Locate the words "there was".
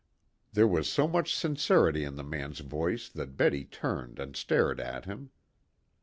0.53-0.89